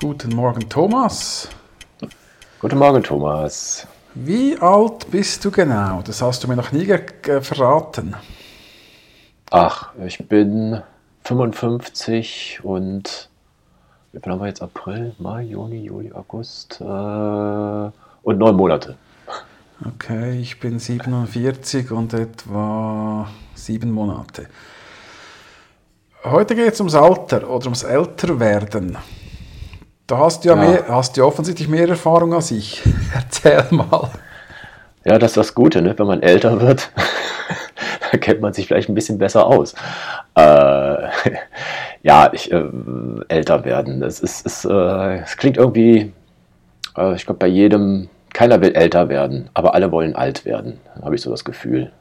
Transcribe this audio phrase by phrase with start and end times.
[0.00, 1.48] Guten Morgen, Thomas.
[2.60, 3.84] Guten Morgen, Thomas.
[4.14, 6.02] Wie alt bist du genau?
[6.02, 6.86] Das hast du mir noch nie
[7.40, 8.14] verraten.
[9.50, 10.80] Ach, ich bin
[11.24, 13.28] 55 und
[14.12, 14.62] wie viel haben wir jetzt?
[14.62, 18.96] April, Mai, Juni, Juli, August äh, und neun Monate.
[19.84, 24.46] Okay, ich bin 47 und etwa sieben Monate.
[26.22, 28.96] Heute geht es ums Alter oder ums Älterwerden.
[30.08, 30.70] Da hast du ja, ja.
[30.70, 32.82] Mehr, hast du offensichtlich mehr Erfahrung als ich.
[33.14, 34.10] Erzähl mal.
[35.04, 35.98] Ja, das ist das Gute, ne?
[35.98, 36.90] wenn man älter wird,
[38.10, 39.74] da kennt man sich vielleicht ein bisschen besser aus.
[40.34, 40.40] Äh,
[42.02, 42.64] ja, ich, äh,
[43.28, 46.14] älter werden, es, ist, es, äh, es klingt irgendwie,
[46.96, 51.16] äh, ich glaube, bei jedem, keiner will älter werden, aber alle wollen alt werden, habe
[51.16, 51.92] ich so das Gefühl.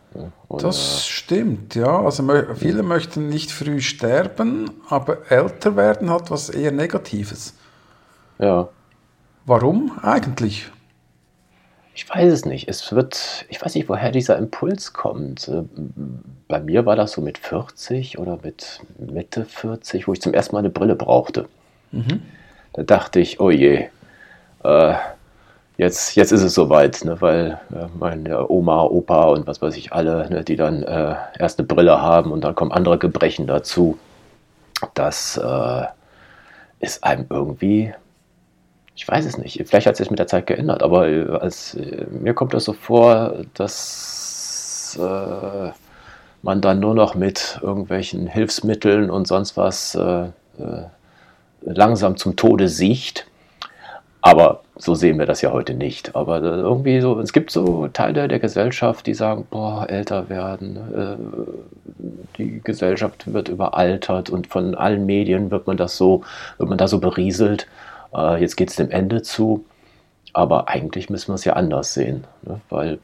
[0.47, 2.01] Und, das äh, stimmt, ja.
[2.01, 2.23] Also
[2.55, 7.53] viele möchten nicht früh sterben, aber älter werden hat was eher Negatives.
[8.39, 8.69] Ja.
[9.45, 10.69] Warum eigentlich?
[11.93, 12.67] Ich weiß es nicht.
[12.67, 15.47] Es wird, ich weiß nicht, woher dieser Impuls kommt.
[15.47, 15.63] Äh,
[16.47, 20.55] bei mir war das so mit 40 oder mit Mitte 40, wo ich zum ersten
[20.55, 21.47] Mal eine Brille brauchte.
[21.91, 22.21] Mhm.
[22.73, 23.87] Da dachte ich, oh je,
[24.63, 24.93] äh,
[25.77, 29.93] jetzt, jetzt ist es soweit, ne, weil äh, meine Oma, Opa und was weiß ich
[29.93, 33.97] alle, ne, die dann äh, erst eine Brille haben und dann kommen andere Gebrechen dazu.
[34.93, 35.85] Das äh,
[36.79, 37.93] ist einem irgendwie
[38.97, 39.63] ich weiß es nicht.
[39.67, 42.73] Vielleicht hat sich mit der Zeit geändert, aber äh, als, äh, mir kommt das so
[42.73, 45.69] vor, dass äh,
[46.41, 50.31] man dann nur noch mit irgendwelchen Hilfsmitteln und sonst was äh, äh,
[51.61, 53.27] langsam zum Tode siecht.
[54.21, 56.15] Aber so sehen wir das ja heute nicht.
[56.15, 60.79] Aber äh, irgendwie so, es gibt so Teile der Gesellschaft, die sagen, boah, älter werden,
[62.39, 66.23] die Gesellschaft wird überaltert und von allen Medien wird man das so,
[66.57, 67.67] wird man da so berieselt.
[68.13, 69.65] Äh, jetzt geht es dem Ende zu,
[70.33, 72.61] aber eigentlich müssen wir es ja anders sehen, ne?
[72.69, 72.99] weil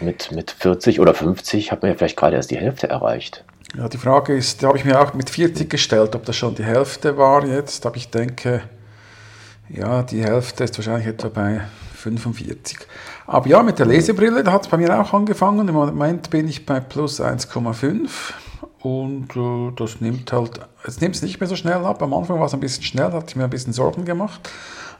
[0.00, 3.44] mit, mit 40 oder 50 hat man ja vielleicht gerade erst die Hälfte erreicht.
[3.76, 6.54] Ja, die Frage ist, die habe ich mir auch mit 40 gestellt, ob das schon
[6.54, 7.86] die Hälfte war jetzt.
[7.86, 8.62] Aber ich denke,
[9.68, 11.60] ja, die Hälfte ist wahrscheinlich etwa bei
[11.94, 12.78] 45.
[13.26, 15.68] Aber ja, mit der Lesebrille, da hat es bei mir auch angefangen.
[15.68, 18.08] Im Moment bin ich bei plus 1,5
[18.82, 22.02] und äh, das nimmt halt, jetzt nimmt es nicht mehr so schnell ab.
[22.02, 24.48] Am Anfang war es ein bisschen schnell, da hatte ich mir ein bisschen Sorgen gemacht.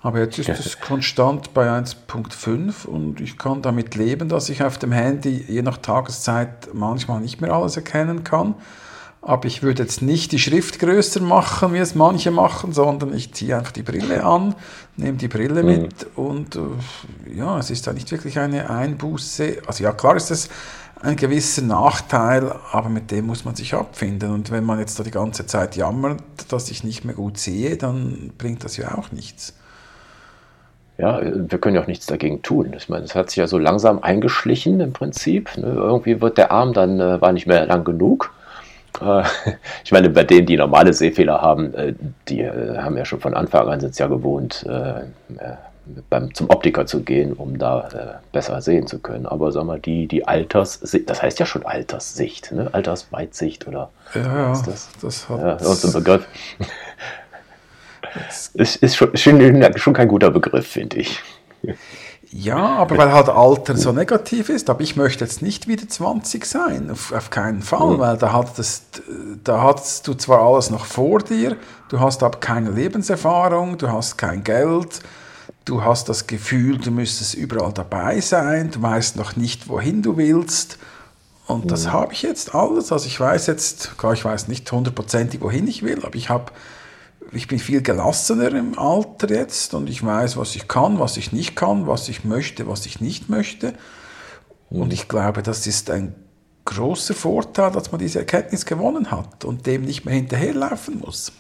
[0.03, 4.79] Aber jetzt ist es konstant bei 1.5 und ich kann damit leben, dass ich auf
[4.79, 8.55] dem Handy je nach Tageszeit manchmal nicht mehr alles erkennen kann.
[9.23, 13.35] Aber ich würde jetzt nicht die Schrift größer machen, wie es manche machen, sondern ich
[13.35, 14.55] ziehe einfach die Brille an,
[14.97, 15.83] nehme die Brille mhm.
[15.83, 19.59] mit und äh, ja, es ist da nicht wirklich eine Einbuße.
[19.67, 20.49] Also ja, klar ist es
[21.03, 24.33] ein gewisser Nachteil, aber mit dem muss man sich abfinden.
[24.33, 27.77] Und wenn man jetzt da die ganze Zeit jammert, dass ich nicht mehr gut sehe,
[27.77, 29.55] dann bringt das ja auch nichts.
[30.99, 32.75] Ja, wir können ja auch nichts dagegen tun.
[32.77, 35.57] Ich meine, es hat sich ja so langsam eingeschlichen im Prinzip.
[35.57, 35.69] Ne?
[35.69, 38.33] Irgendwie wird der Arm dann, äh, war nicht mehr lang genug.
[39.01, 39.23] Äh,
[39.85, 41.95] ich meine, bei denen, die normale Sehfehler haben, äh,
[42.29, 44.65] die haben ja schon von Anfang an sind ja gewohnt,
[46.09, 49.27] beim, zum Optiker zu gehen, um da äh, besser sehen zu können.
[49.27, 52.69] Aber sag mal, die, die Alterssicht, das heißt ja schon Alterssicht, ne?
[52.71, 54.89] Altersweitsicht oder ja, was ist das?
[55.03, 56.27] Das hat ja, so ein Begriff.
[58.55, 61.21] ist, ist schon, schon, schon kein guter Begriff, finde ich.
[62.33, 66.45] Ja, aber weil halt Alter so negativ ist, aber ich möchte jetzt nicht wieder 20
[66.45, 67.99] sein, auf, auf keinen Fall, mhm.
[67.99, 68.83] weil da, hat das,
[69.43, 71.57] da hast du zwar alles noch vor dir,
[71.89, 75.01] du hast aber keine Lebenserfahrung, du hast kein Geld,
[75.65, 80.17] Du hast das Gefühl, du müsstest überall dabei sein, du weißt noch nicht, wohin du
[80.17, 80.79] willst.
[81.47, 81.93] Und das mhm.
[81.93, 82.91] habe ich jetzt alles.
[82.93, 86.51] Also ich weiß jetzt, klar, ich weiß nicht hundertprozentig, wohin ich will, aber ich habe,
[87.33, 91.33] ich bin viel gelassener im Alter jetzt und ich weiß, was ich kann, was ich
[91.33, 93.75] nicht kann, was ich möchte, was ich nicht möchte.
[94.71, 94.83] Mhm.
[94.83, 96.15] Und ich glaube, das ist ein
[96.65, 101.33] großer Vorteil, dass man diese Erkenntnis gewonnen hat und dem nicht mehr hinterherlaufen muss.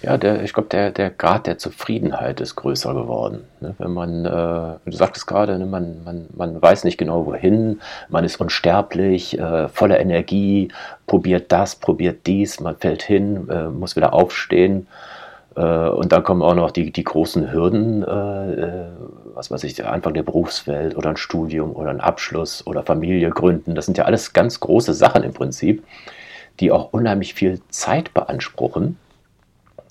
[0.00, 3.44] Ja, der, ich glaube, der, der Grad der Zufriedenheit ist größer geworden.
[3.60, 3.74] Ne?
[3.78, 8.24] Wenn man, äh, du sagtest gerade, ne, man, man, man weiß nicht genau wohin, man
[8.24, 10.68] ist unsterblich, äh, voller Energie,
[11.08, 14.86] probiert das, probiert dies, man fällt hin, äh, muss wieder aufstehen.
[15.56, 18.84] Äh, und dann kommen auch noch die, die großen Hürden, äh, äh,
[19.34, 23.30] was weiß ich, der Anfang der Berufswelt oder ein Studium oder ein Abschluss oder Familie
[23.30, 23.74] gründen.
[23.74, 25.82] Das sind ja alles ganz große Sachen im Prinzip,
[26.60, 28.96] die auch unheimlich viel Zeit beanspruchen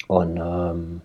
[0.07, 1.01] und ähm,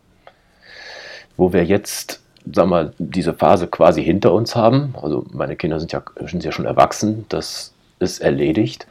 [1.36, 2.20] wo wir jetzt,
[2.50, 6.52] sagen wir, diese Phase quasi hinter uns haben, also meine Kinder sind ja, sind ja
[6.52, 8.86] schon erwachsen, das ist erledigt.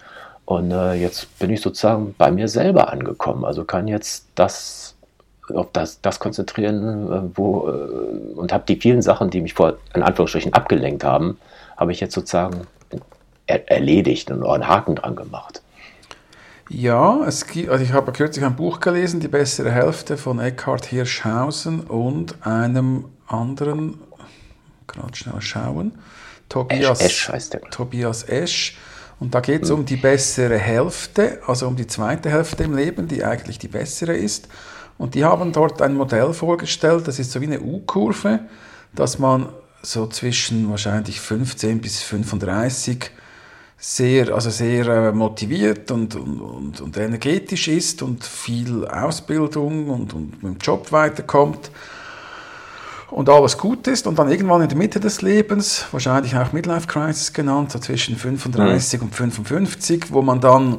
[0.46, 3.46] Und äh, jetzt bin ich sozusagen bei mir selber angekommen.
[3.46, 4.96] Also kann jetzt das
[5.54, 9.75] auf das, das konzentrieren, äh, wo, äh, und habe die vielen Sachen, die mich vor,
[9.94, 11.38] in Anführungsstrichen, abgelenkt haben,
[11.78, 12.68] habe ich jetzt sozusagen
[13.48, 15.62] er, erledigt und einen Haken dran gemacht.
[16.73, 20.85] Ja, es gibt, also ich habe kürzlich ein Buch gelesen, Die bessere Hälfte von Eckhard
[20.85, 24.00] Hirschhausen und einem anderen,
[24.88, 25.91] gerade schnell schauen,
[26.47, 27.62] Tobias Esch, Esch heißt der.
[27.71, 28.77] Tobias Esch.
[29.19, 33.09] Und da geht es um die bessere Hälfte, also um die zweite Hälfte im Leben,
[33.09, 34.47] die eigentlich die bessere ist.
[34.97, 38.39] Und die haben dort ein Modell vorgestellt, das ist so wie eine U-Kurve,
[38.95, 39.50] dass man
[39.81, 43.12] so zwischen wahrscheinlich 15 bis 35
[43.83, 50.13] sehr, also sehr äh, motiviert und, und, und, und, energetisch ist und viel Ausbildung und,
[50.13, 51.72] und mit dem Job weiterkommt
[53.10, 56.86] und alles gut ist und dann irgendwann in der Mitte des Lebens, wahrscheinlich auch Midlife
[56.86, 59.07] Crisis genannt, so zwischen 35 mhm.
[59.07, 60.78] und 55, wo man dann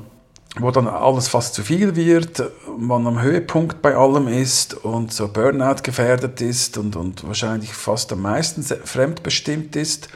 [0.60, 2.42] wo dann alles fast zu viel wird,
[2.78, 8.12] man am Höhepunkt bei allem ist und so Burnout gefährdet ist und, und wahrscheinlich fast
[8.12, 10.10] am meisten fremdbestimmt ist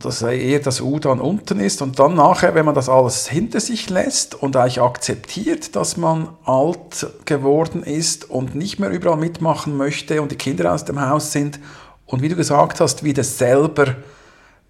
[0.00, 3.58] dass eher das U dann unten ist und dann nachher, wenn man das alles hinter
[3.58, 9.76] sich lässt und eigentlich akzeptiert, dass man alt geworden ist und nicht mehr überall mitmachen
[9.76, 11.58] möchte und die Kinder aus dem Haus sind
[12.06, 13.96] und wie du gesagt hast, wieder selber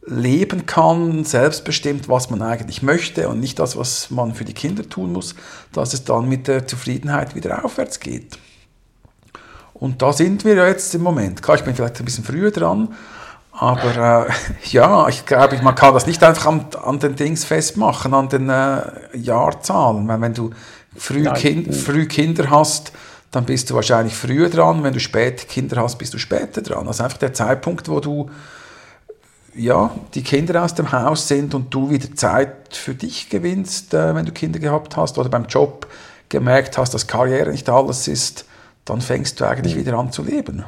[0.06, 4.88] leben kann, selbstbestimmt, was man eigentlich möchte und nicht das, was man für die Kinder
[4.88, 5.34] tun muss,
[5.72, 8.38] dass es dann mit der Zufriedenheit wieder aufwärts geht.
[9.74, 11.42] Und da sind wir jetzt im Moment.
[11.42, 12.94] Klar, ich bin vielleicht ein bisschen früher dran,
[13.58, 14.32] aber äh,
[14.70, 18.48] ja, ich glaube, man kann das nicht einfach an, an den Dings festmachen, an den
[18.48, 18.82] äh,
[19.14, 20.06] Jahrzahlen.
[20.06, 20.50] Weil wenn du
[20.96, 22.92] früh, kind, früh Kinder hast,
[23.32, 24.84] dann bist du wahrscheinlich früher dran.
[24.84, 26.86] Wenn du spät Kinder hast, bist du später dran.
[26.86, 28.30] Also einfach der Zeitpunkt, wo du
[29.54, 34.14] ja, die Kinder aus dem Haus sind und du wieder Zeit für dich gewinnst, äh,
[34.14, 35.88] wenn du Kinder gehabt hast oder beim Job
[36.28, 38.44] gemerkt hast, dass Karriere nicht alles ist,
[38.84, 39.80] dann fängst du eigentlich mhm.
[39.80, 40.64] wieder an zu leben.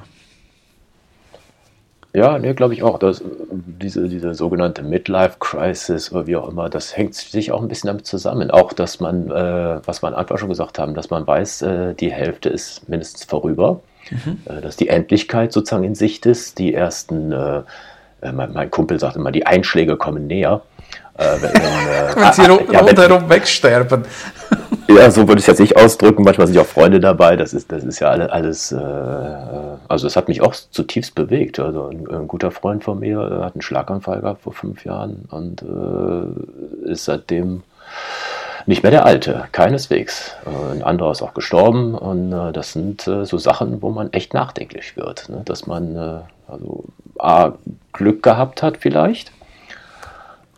[2.12, 2.98] Ja, ne, glaube ich auch.
[2.98, 7.88] Dass diese, diese sogenannte Midlife-Crisis oder wie auch immer, das hängt sich auch ein bisschen
[7.88, 8.50] damit zusammen.
[8.50, 11.94] Auch, dass man, äh, was wir am Anfang schon gesagt haben, dass man weiß, äh,
[11.94, 13.80] die Hälfte ist mindestens vorüber,
[14.10, 14.38] mhm.
[14.46, 16.58] äh, dass die Endlichkeit sozusagen in Sicht ist.
[16.58, 17.62] Die ersten, äh,
[18.22, 20.62] äh, mein, mein, Kumpel sagt immer, die Einschläge kommen näher.
[21.16, 24.04] Äh, wenn, wenn sie rundherum ja, wegsterben.
[24.96, 26.24] Ja, so würde ich es jetzt nicht ausdrücken.
[26.24, 27.36] Manchmal sind ja auch Freunde dabei.
[27.36, 31.60] Das ist, das ist ja alles, äh, also es hat mich auch zutiefst bewegt.
[31.60, 35.28] Also ein, ein, guter Freund von mir äh, hat einen Schlaganfall gehabt vor fünf Jahren
[35.30, 37.62] und äh, ist seitdem
[38.66, 40.34] nicht mehr der Alte, keineswegs.
[40.44, 44.12] Äh, ein anderer ist auch gestorben und äh, das sind äh, so Sachen, wo man
[44.12, 45.28] echt nachdenklich wird.
[45.28, 45.42] Ne?
[45.44, 46.84] Dass man also
[47.18, 47.52] A,
[47.92, 49.30] Glück gehabt hat vielleicht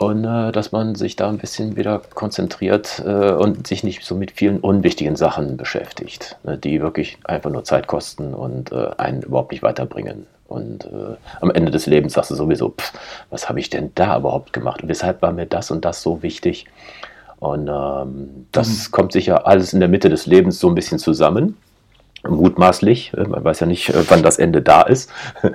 [0.03, 4.15] und äh, dass man sich da ein bisschen wieder konzentriert äh, und sich nicht so
[4.15, 9.23] mit vielen unwichtigen Sachen beschäftigt, ne, die wirklich einfach nur Zeit kosten und äh, einen
[9.23, 10.27] überhaupt nicht weiterbringen.
[10.49, 12.93] Und äh, am Ende des Lebens sagst du sowieso, pff,
[13.31, 16.23] was habe ich denn da überhaupt gemacht und weshalb war mir das und das so
[16.23, 16.67] wichtig?
[17.39, 18.93] Und ähm, das mhm.
[18.93, 21.57] kommt sicher alles in der Mitte des Lebens so ein bisschen zusammen
[22.29, 23.13] mutmaßlich.
[23.15, 25.11] Äh, man weiß ja nicht, äh, wann das Ende da ist.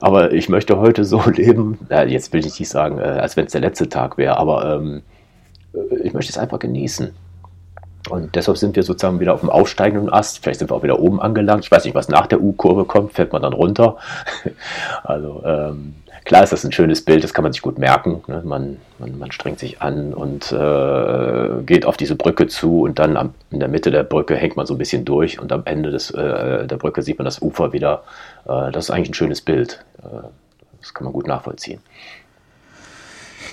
[0.00, 3.46] Aber ich möchte heute so leben, ja, jetzt will ich nicht sagen, äh, als wenn
[3.46, 5.02] es der letzte Tag wäre, aber ähm,
[6.02, 7.14] ich möchte es einfach genießen.
[8.10, 10.42] Und deshalb sind wir sozusagen wieder auf dem aufsteigenden Ast.
[10.42, 11.64] Vielleicht sind wir auch wieder oben angelangt.
[11.64, 13.12] Ich weiß nicht, was nach der U-Kurve kommt.
[13.12, 13.96] Fällt man dann runter?
[15.04, 18.22] also ähm, klar ist das ein schönes Bild, das kann man sich gut merken.
[18.26, 18.42] Ne?
[18.44, 23.16] Man, man, man, strengt sich an und äh, geht auf diese Brücke zu und dann
[23.16, 25.90] am, in der Mitte der Brücke hängt man so ein bisschen durch und am Ende
[25.90, 28.02] des, äh, der Brücke sieht man das Ufer wieder.
[28.44, 29.84] Äh, das ist eigentlich ein schönes Bild.
[29.98, 30.28] Äh,
[30.80, 31.80] das kann man gut nachvollziehen.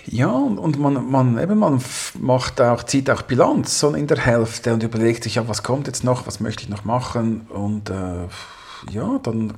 [0.05, 1.81] Ja, und man, man, eben, man
[2.19, 5.87] macht auch, zieht auch Bilanz so in der Hälfte und überlegt sich, ja, was kommt
[5.87, 8.27] jetzt noch, was möchte ich noch machen und äh,
[8.91, 9.53] ja, dann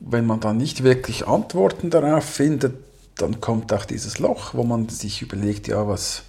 [0.00, 2.76] wenn man dann nicht wirklich Antworten darauf findet,
[3.16, 6.22] dann kommt auch dieses Loch, wo man sich überlegt, ja, was,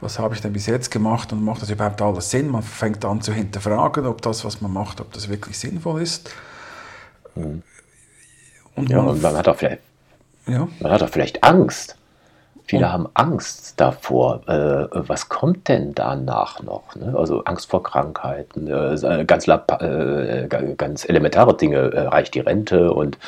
[0.00, 2.50] was habe ich denn bis jetzt gemacht und macht das überhaupt alles Sinn?
[2.50, 6.30] Man fängt an zu hinterfragen, ob das, was man macht, ob das wirklich sinnvoll ist.
[7.34, 7.62] Mhm.
[8.74, 9.82] Und ja, man, und man hat auch vielleicht,
[10.46, 10.68] ja.
[10.80, 11.96] man hat auch vielleicht Angst.
[12.72, 16.96] Viele haben Angst davor, äh, was kommt denn danach noch?
[16.96, 17.14] Ne?
[17.14, 21.92] Also Angst vor Krankheiten, äh, ganz, äh, ganz elementare Dinge.
[21.92, 23.18] Äh, reicht die Rente und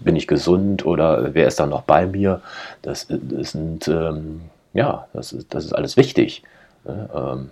[0.00, 2.42] bin ich gesund oder wer ist dann noch bei mir?
[2.82, 4.42] Das, das sind, ähm,
[4.74, 6.42] ja, das ist, das ist alles wichtig.
[6.84, 7.08] Ne?
[7.14, 7.48] Ähm,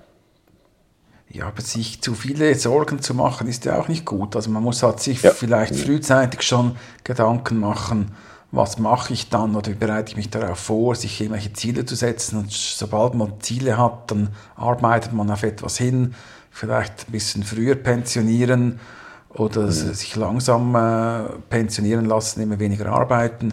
[1.31, 4.37] ja, aber sich zu viele Sorgen zu machen, ist ja auch nicht gut.
[4.37, 5.31] Also man muss halt sich ja.
[5.31, 8.15] vielleicht frühzeitig schon Gedanken machen,
[8.51, 11.95] was mache ich dann oder wie bereite ich mich darauf vor, sich irgendwelche Ziele zu
[11.95, 12.39] setzen.
[12.39, 16.15] Und sobald man Ziele hat, dann arbeitet man auf etwas hin.
[16.51, 18.81] vielleicht ein bisschen früher pensionieren
[19.35, 19.71] oder mhm.
[19.71, 23.53] sich langsam äh, pensionieren lassen, immer weniger arbeiten.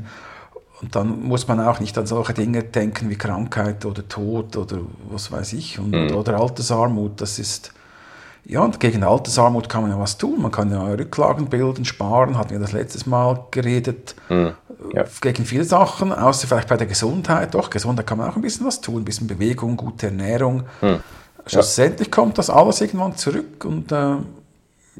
[0.81, 4.79] Und dann muss man auch nicht an solche Dinge denken wie Krankheit oder Tod oder
[5.09, 6.15] was weiß ich und, mhm.
[6.15, 7.21] oder Altersarmut.
[7.21, 7.73] Das ist,
[8.47, 10.41] ja, und gegen Altersarmut kann man ja was tun.
[10.41, 14.15] Man kann ja Rücklagen bilden, sparen, hatten wir das letztes Mal geredet.
[14.29, 14.53] Mhm.
[14.93, 15.05] Ja.
[15.21, 17.55] Gegen viele Sachen, außer vielleicht bei der Gesundheit.
[17.55, 20.63] Doch, Gesundheit kann man auch ein bisschen was tun, ein bisschen Bewegung, gute Ernährung.
[20.81, 20.99] Mhm.
[21.47, 22.11] Schlussendlich ja.
[22.11, 24.15] kommt das alles irgendwann zurück und äh,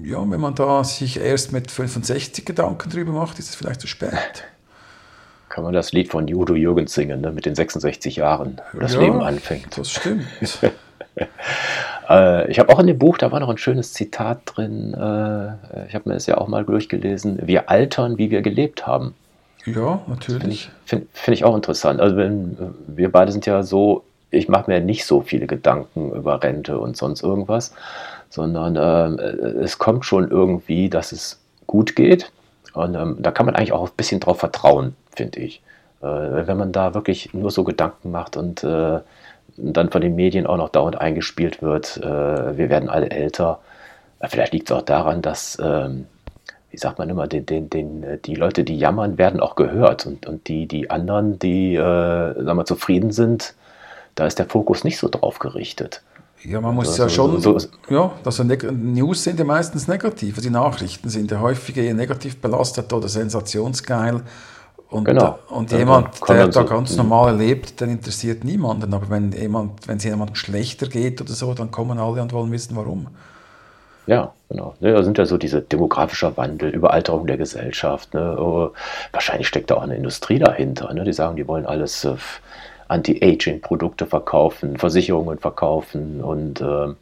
[0.03, 3.87] ja, wenn man da sich erst mit 65 Gedanken drüber macht, ist es vielleicht zu
[3.87, 4.11] spät.
[5.49, 8.95] Kann man das Lied von Judo Jürgens singen, ne, mit den 66 Jahren, wo das
[8.95, 9.77] ja, Leben anfängt.
[9.77, 10.25] Das stimmt.
[12.09, 15.87] äh, ich habe auch in dem Buch, da war noch ein schönes Zitat drin, äh,
[15.87, 19.13] ich habe mir das ja auch mal durchgelesen, wir altern, wie wir gelebt haben.
[19.65, 20.69] Ja, natürlich.
[20.85, 21.99] Finde ich, find ich, auch interessant.
[21.99, 22.57] Also wenn,
[22.87, 26.97] wir beide sind ja so, ich mache mir nicht so viele Gedanken über Rente und
[26.97, 27.73] sonst irgendwas
[28.35, 32.31] sondern äh, es kommt schon irgendwie, dass es gut geht.
[32.73, 35.61] Und ähm, da kann man eigentlich auch ein bisschen drauf vertrauen, finde ich.
[36.01, 38.99] Äh, wenn man da wirklich nur so Gedanken macht und äh,
[39.57, 43.59] dann von den Medien auch noch dauernd eingespielt wird, äh, wir werden alle älter.
[44.19, 46.07] Äh, vielleicht liegt es auch daran, dass, ähm,
[46.71, 50.05] wie sagt man immer, den, den, den, äh, die Leute, die jammern, werden auch gehört.
[50.05, 53.53] Und, und die, die anderen, die sagen wir, zufrieden sind,
[54.15, 56.01] da ist der Fokus nicht so drauf gerichtet.
[56.43, 57.57] Ja, man muss also, ja schon, so,
[57.89, 62.39] ja, also News sind ja meistens negativ, also die Nachrichten sind ja häufig eher negativ
[62.39, 64.21] belastet oder sensationsgeil.
[64.89, 65.39] Und, genau.
[65.49, 68.93] und jemand, der da ganz so, normal lebt, den interessiert niemanden.
[68.93, 72.51] Aber wenn jemand, wenn es jemandem schlechter geht oder so, dann kommen alle und wollen
[72.51, 73.07] wissen, warum.
[74.07, 74.75] Ja, genau.
[74.79, 78.13] Da sind ja so diese demografischer Wandel, Überalterung der Gesellschaft.
[78.13, 78.37] Ne?
[78.39, 78.69] Oh,
[79.11, 80.93] wahrscheinlich steckt da auch eine Industrie dahinter.
[80.93, 81.03] Ne?
[81.03, 82.15] Die sagen, die wollen alles äh,
[82.87, 86.93] Anti-Aging-Produkte verkaufen, Versicherungen verkaufen und äh,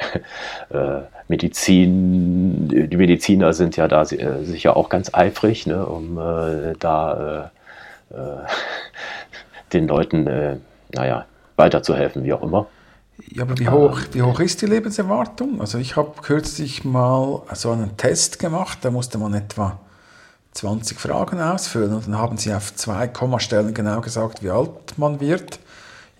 [0.70, 6.74] äh, Medizin, die Mediziner sind ja da äh, sicher auch ganz eifrig, ne, um äh,
[6.78, 7.50] da
[8.12, 8.46] äh, äh,
[9.72, 10.60] den Leuten,
[10.92, 12.66] naja, weiterzuhelfen, wie auch immer.
[13.28, 15.60] Ja, aber wie hoch, wie hoch ist die Lebenserwartung?
[15.60, 19.78] Also ich habe kürzlich mal so einen Test gemacht, da musste man etwa
[20.52, 25.20] 20 Fragen ausfüllen und dann haben sie auf zwei Kommastellen genau gesagt, wie alt man
[25.20, 25.60] wird.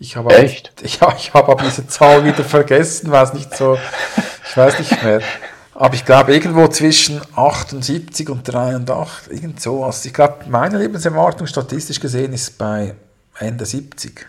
[0.00, 0.72] Ich habe Echt?
[1.00, 3.78] Ja, ich habe aber diese Zahl wieder vergessen, weiß nicht so,
[4.48, 5.20] ich weiß nicht mehr.
[5.74, 9.84] Aber ich glaube, irgendwo zwischen 78 und 83, irgend so.
[9.84, 12.94] Also ich glaube, meine Lebenserwartung statistisch gesehen ist bei
[13.38, 14.26] Ende 70.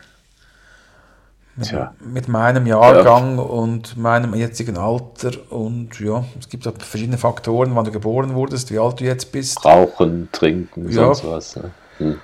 [1.57, 3.43] Mit, mit, meinem Jahrgang ja.
[3.43, 5.31] und meinem jetzigen Alter.
[5.51, 9.31] Und ja, es gibt auch verschiedene Faktoren, wann du geboren wurdest, wie alt du jetzt
[9.33, 9.63] bist.
[9.65, 11.13] Rauchen, trinken, ja.
[11.13, 11.55] sonst was.
[11.57, 11.71] Ne?
[11.97, 12.19] Hm.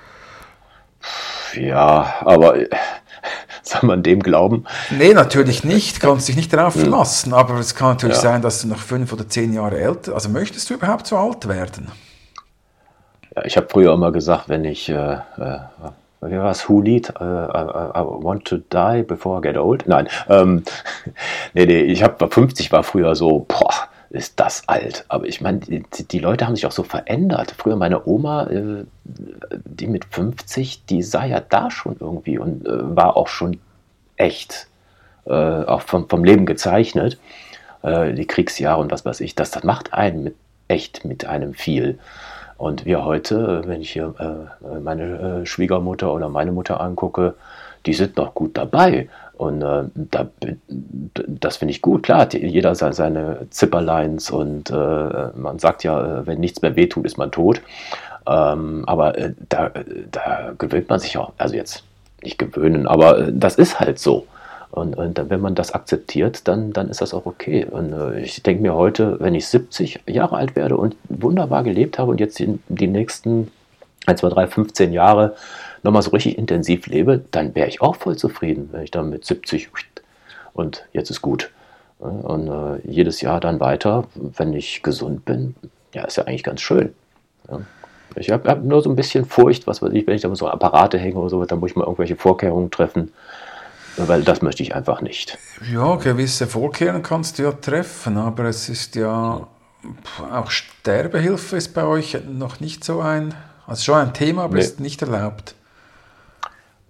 [1.54, 2.56] Ja, aber
[3.62, 4.64] soll man dem glauben?
[4.90, 6.00] Nee, natürlich nicht.
[6.00, 7.32] Kannst dich nicht darauf verlassen.
[7.32, 8.22] Aber es kann natürlich ja.
[8.22, 10.14] sein, dass du noch fünf oder zehn Jahre älter.
[10.14, 11.90] Also möchtest du überhaupt so alt werden?
[13.34, 15.58] Ja, ich habe früher immer gesagt, wenn ich äh, äh,
[16.20, 19.86] wie war es, Who Lead, uh, I, I, Want to Die Before I Get Old?
[19.86, 20.64] Nein, ähm,
[21.54, 23.67] nee, nee, ich habe 50 war früher so, boah,
[24.10, 25.04] ist das alt.
[25.08, 27.54] Aber ich meine, die, die, Leute haben sich auch so verändert.
[27.56, 32.96] Früher meine Oma, äh, die mit 50, die sah ja da schon irgendwie und äh,
[32.96, 33.58] war auch schon
[34.16, 34.68] echt,
[35.26, 37.18] äh, auch vom, vom Leben gezeichnet.
[37.80, 40.34] Die Kriegsjahre und was weiß ich, das, das macht einen mit,
[40.66, 42.00] echt mit einem viel.
[42.56, 44.14] Und wir heute, wenn ich hier
[44.82, 47.34] meine Schwiegermutter oder meine Mutter angucke,
[47.86, 49.08] die sind noch gut dabei.
[49.38, 50.28] Und äh, da,
[51.14, 52.02] das finde ich gut.
[52.02, 57.06] Klar, jeder hat seine Zipperlines und äh, man sagt ja, äh, wenn nichts mehr wehtut,
[57.06, 57.62] ist man tot.
[58.26, 59.70] Ähm, aber äh, da,
[60.10, 61.84] da gewöhnt man sich auch, also jetzt
[62.22, 64.26] nicht gewöhnen, aber das ist halt so.
[64.72, 67.64] Und, und wenn man das akzeptiert, dann, dann ist das auch okay.
[67.64, 71.98] Und äh, ich denke mir heute, wenn ich 70 Jahre alt werde und wunderbar gelebt
[72.00, 73.52] habe und jetzt die, die nächsten
[74.08, 75.36] 1, 2, 3, 15 Jahre
[75.82, 79.24] nochmal so richtig intensiv lebe, dann wäre ich auch voll zufrieden, wenn ich dann mit
[79.24, 79.68] 70
[80.54, 81.50] und jetzt ist gut.
[81.98, 85.54] Und äh, jedes Jahr dann weiter, wenn ich gesund bin,
[85.94, 86.94] ja, ist ja eigentlich ganz schön.
[87.50, 87.60] Ja.
[88.16, 90.48] Ich habe hab nur so ein bisschen Furcht, was weiß ich, wenn ich da so
[90.48, 93.12] Apparate hänge oder so, dann muss ich mal irgendwelche Vorkehrungen treffen
[94.06, 95.38] weil das möchte ich einfach nicht.
[95.72, 99.46] Ja, gewisse Vorkehrungen kannst du ja treffen, aber es ist ja
[100.30, 103.34] auch Sterbehilfe ist bei euch noch nicht so ein,
[103.68, 104.60] also schon ein Thema, aber nee.
[104.60, 105.54] ist nicht erlaubt.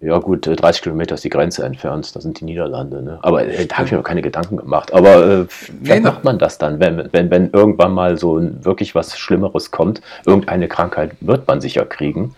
[0.01, 3.03] Ja gut, 30 äh, Kilometer ist die Grenze entfernt, das sind die Niederlande.
[3.03, 3.19] Ne?
[3.23, 4.95] Aber äh, da habe ich mir keine Gedanken gemacht.
[4.95, 5.47] Aber äh,
[5.81, 9.73] wie nee, macht man das dann, wenn, wenn, wenn irgendwann mal so wirklich was Schlimmeres
[9.73, 10.01] kommt?
[10.25, 12.37] Irgendeine Krankheit wird man sicher kriegen.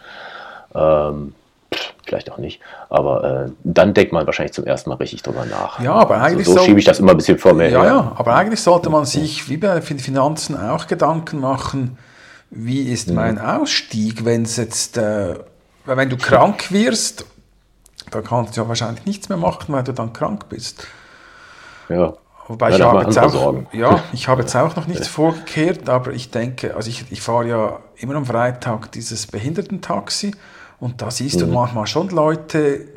[0.75, 1.35] Ähm,
[2.07, 2.63] vielleicht auch nicht.
[2.89, 5.81] Aber äh, dann denkt man wahrscheinlich zum ersten Mal richtig drüber nach.
[5.81, 7.89] Ja, aber eigentlich so, so schiebe ich das immer ein bisschen vor mir ja, her.
[7.91, 11.99] Ja, aber eigentlich sollte man sich wie bei den Finanzen auch Gedanken machen,
[12.51, 15.39] wie ist mein Ausstieg, wenn es jetzt, äh,
[15.85, 17.25] wenn du krank wirst,
[18.11, 20.87] dann kannst du ja wahrscheinlich nichts mehr machen, weil du dann krank bist.
[21.89, 22.15] Ja.
[22.49, 26.13] Wobei ja, ich, habe jetzt auch, ja, ich habe jetzt auch noch nichts vorgekehrt, aber
[26.13, 30.35] ich denke, also ich, ich fahre ja immer am Freitag dieses Behindertentaxi
[30.81, 31.41] und da siehst mhm.
[31.41, 32.89] du manchmal schon Leute,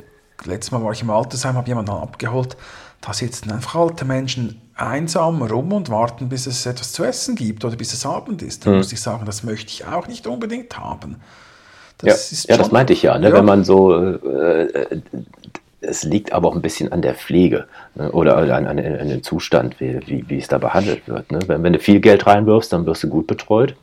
[0.44, 2.56] letztes Mal war ich im Altersheim, habe jemanden abgeholt,
[3.04, 7.64] da sitzen einfach alte Menschen einsam rum und warten, bis es etwas zu essen gibt
[7.64, 8.64] oder bis es Abend ist.
[8.64, 8.78] Da mhm.
[8.78, 11.16] muss ich sagen, das möchte ich auch nicht unbedingt haben.
[11.98, 13.28] Das ja, ja das meinte ich ja, ne?
[13.28, 13.34] ja.
[13.34, 15.02] wenn man so, äh, äh,
[15.82, 18.10] es liegt aber auch ein bisschen an der Pflege ne?
[18.10, 21.30] oder an, an, an, dem Zustand, wie, wie, wie es da behandelt wird.
[21.30, 21.40] Ne?
[21.46, 23.76] Wenn, wenn, du viel Geld reinwirfst, dann wirst du gut betreut.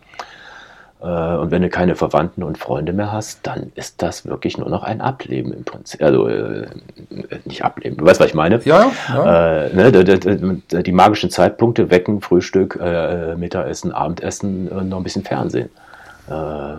[1.01, 4.69] Äh, und wenn du keine Verwandten und Freunde mehr hast, dann ist das wirklich nur
[4.69, 6.01] noch ein Ableben im Prinzip.
[6.01, 6.67] Also äh,
[7.45, 8.61] nicht Ableben, du weißt, was ich meine?
[8.63, 9.65] Ja, ja.
[9.65, 15.69] Äh, ne, die, magischen Zeitpunkte, Wecken, Frühstück, äh, Mittagessen, Abendessen, und noch ein bisschen Fernsehen.
[16.29, 16.75] Äh,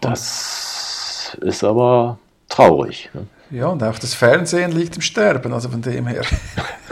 [0.00, 2.18] das ist aber
[2.48, 3.10] traurig.
[3.12, 3.26] Ne?
[3.50, 6.22] Ja, und auch das Fernsehen liegt im Sterben, also von dem her.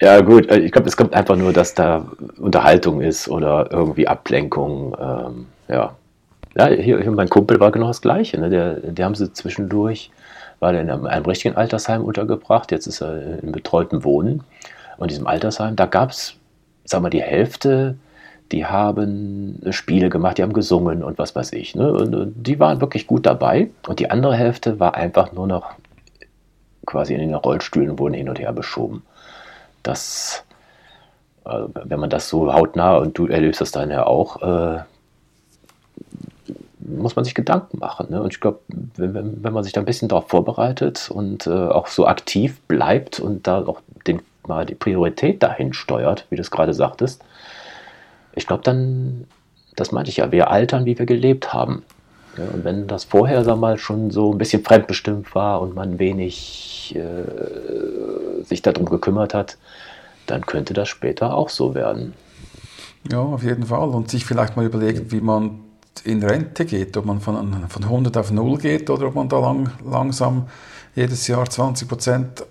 [0.00, 2.06] ja, gut, äh, ich glaube, es kommt einfach nur, dass da
[2.38, 4.96] Unterhaltung ist oder irgendwie Ablenkung.
[5.00, 5.94] Ähm, ja.
[6.56, 8.38] Ja, hier, hier, mein Kumpel war genau das Gleiche.
[8.38, 8.50] Ne?
[8.50, 10.10] Der, der haben sie zwischendurch,
[10.58, 14.42] war der in einem, einem richtigen Altersheim untergebracht, jetzt ist er in betreuten Wohnen.
[14.96, 16.34] Und in diesem Altersheim, da gab es,
[16.84, 17.96] sag mal, die Hälfte
[18.52, 21.74] die haben Spiele gemacht, die haben gesungen und was weiß ich.
[21.74, 21.92] Ne?
[21.92, 23.70] Und die waren wirklich gut dabei.
[23.86, 25.72] Und die andere Hälfte war einfach nur noch
[26.86, 29.02] quasi in den Rollstühlen wurden hin und her beschoben.
[29.82, 30.44] Das,
[31.44, 34.82] äh, wenn man das so hautnah und du erlebst das dann ja auch, äh,
[36.78, 38.08] muss man sich Gedanken machen.
[38.10, 38.22] Ne?
[38.22, 38.60] Und ich glaube,
[38.96, 43.20] wenn, wenn, man sich da ein bisschen darauf vorbereitet und äh, auch so aktiv bleibt
[43.20, 47.22] und da auch den, mal die Priorität dahin steuert, wie du es gerade sagtest,
[48.34, 49.26] ich glaube dann,
[49.76, 51.84] das meinte ich ja, wir altern, wie wir gelebt haben.
[52.36, 55.98] Ja, und wenn das vorher sag mal, schon so ein bisschen fremdbestimmt war und man
[55.98, 59.58] wenig äh, sich darum gekümmert hat,
[60.26, 62.14] dann könnte das später auch so werden.
[63.10, 63.88] Ja, auf jeden Fall.
[63.88, 65.60] Und sich vielleicht mal überlegen, wie man
[66.04, 69.38] in Rente geht, ob man von, von 100 auf 0 geht oder ob man da
[69.38, 70.46] lang, langsam
[70.94, 72.44] jedes Jahr 20 Prozent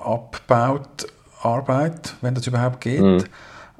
[0.00, 1.06] abbaut,
[1.42, 3.00] Arbeit, wenn das überhaupt geht.
[3.00, 3.24] Mhm.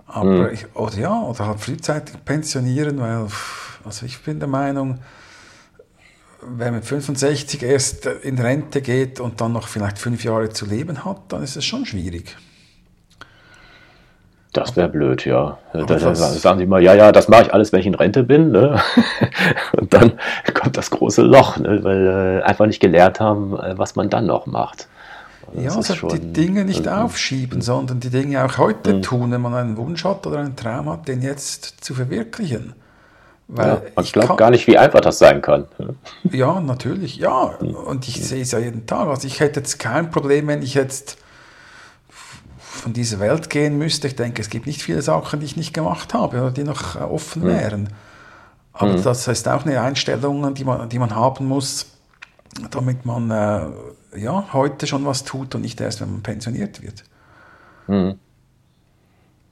[0.07, 0.51] Aber mhm.
[0.53, 3.27] ich, oder ja, oder halt frühzeitig pensionieren, weil
[3.85, 4.99] also ich bin der Meinung,
[6.43, 11.05] wenn man 65 erst in Rente geht und dann noch vielleicht fünf Jahre zu leben
[11.05, 12.37] hat, dann ist es schon schwierig.
[14.53, 15.59] Das wäre blöd, ja.
[15.75, 18.53] Da, sagen sie immer, ja, ja, das mache ich alles, wenn ich in Rente bin.
[18.53, 18.81] Ne?
[19.77, 20.13] Und dann
[20.55, 21.85] kommt das große Loch, ne?
[21.85, 24.89] weil äh, einfach nicht gelernt haben, äh, was man dann noch macht.
[25.55, 29.03] Ja, also schon, die Dinge nicht aufschieben, sondern die Dinge auch heute mhm.
[29.03, 32.75] tun, wenn man einen Wunsch hat oder einen Traum hat, den jetzt zu verwirklichen.
[33.49, 35.67] Weil ja, man glaubt gar nicht, wie einfach das sein kann.
[36.25, 37.43] Ja, natürlich, ja.
[37.43, 39.07] Und ich sehe es ja jeden Tag.
[39.07, 41.17] Also ich hätte jetzt kein Problem, wenn ich jetzt
[42.09, 44.09] von dieser Welt gehen müsste.
[44.09, 47.01] Ich denke, es gibt nicht viele Sachen, die ich nicht gemacht habe oder die noch
[47.01, 47.89] offen wären.
[48.73, 49.03] Aber mhm.
[49.03, 51.87] das ist auch eine Einstellung, die man, die man haben muss,
[52.71, 53.61] damit man äh,
[54.17, 57.05] ja, heute schon was tut und nicht erst, wenn man pensioniert wird.
[57.87, 58.19] Hm.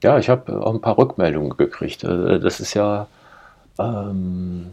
[0.03, 2.03] Ja, ich habe auch ein paar Rückmeldungen gekriegt.
[2.03, 3.07] Äh, das ist ja,
[3.79, 4.71] ähm,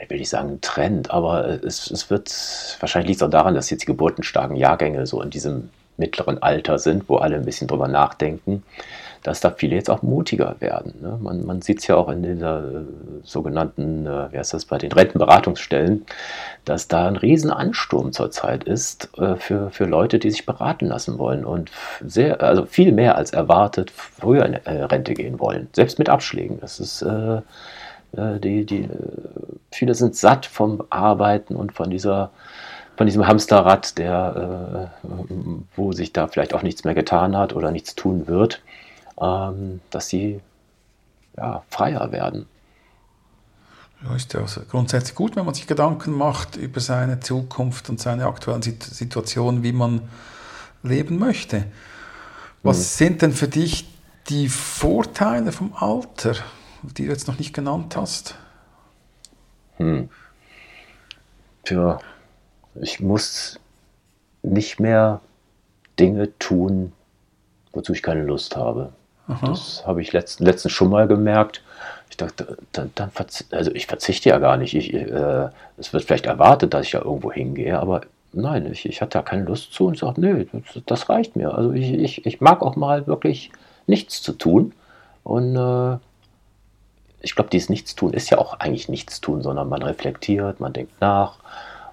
[0.00, 3.54] ich will nicht sagen ein Trend, aber es, es wird, wahrscheinlich liegt es auch daran,
[3.54, 7.68] dass jetzt die geburtenstarken Jahrgänge so in diesem mittleren Alter sind, wo alle ein bisschen
[7.68, 8.62] drüber nachdenken
[9.26, 10.94] dass da viele jetzt auch mutiger werden.
[11.00, 11.18] Ne?
[11.20, 12.84] Man, man sieht es ja auch in dieser äh,
[13.24, 16.06] sogenannten, äh, wie heißt das, bei den Rentenberatungsstellen,
[16.64, 21.44] dass da ein Riesenansturm zurzeit ist äh, für, für Leute, die sich beraten lassen wollen
[21.44, 21.72] und
[22.06, 26.60] sehr, also viel mehr als erwartet früher in äh, Rente gehen wollen, selbst mit Abschlägen.
[26.60, 27.38] Das ist äh,
[28.16, 28.88] äh, die, die,
[29.72, 32.30] viele sind satt vom Arbeiten und von dieser
[32.96, 34.90] von diesem Hamsterrad, der,
[35.76, 38.62] wo sich da vielleicht auch nichts mehr getan hat oder nichts tun wird
[39.20, 40.40] ähm, dass sie
[41.36, 42.46] ja, freier werden.
[44.02, 48.00] Ja, ist ja also grundsätzlich gut, wenn man sich Gedanken macht über seine Zukunft und
[48.00, 50.02] seine aktuelle Situation, wie man
[50.82, 51.64] leben möchte.
[52.62, 52.82] Was mhm.
[52.82, 53.88] sind denn für dich
[54.28, 56.34] die Vorteile vom Alter,
[56.82, 58.36] die du jetzt noch nicht genannt hast?
[59.76, 60.08] Hm.
[61.64, 61.98] Tja,
[62.74, 63.60] ich muss
[64.42, 65.20] nicht mehr
[65.98, 66.92] Dinge tun,
[67.72, 68.92] wozu ich keine Lust habe.
[69.28, 69.46] Aha.
[69.48, 71.62] Das habe ich letzt, letztens schon mal gemerkt.
[72.10, 73.10] Ich dachte, dann, dann
[73.50, 74.74] also ich verzichte ja gar nicht.
[74.74, 79.02] Ich, äh, es wird vielleicht erwartet, dass ich ja irgendwo hingehe, aber nein, ich, ich
[79.02, 81.54] hatte da keine Lust zu und sagte, nö, das, das, reicht mir.
[81.54, 83.50] Also ich, ich, ich mag auch mal wirklich
[83.86, 84.72] nichts zu tun.
[85.24, 85.98] Und äh,
[87.20, 91.38] ich glaube, dieses Nichtstun ist ja auch eigentlich Nichtstun, sondern man reflektiert, man denkt nach.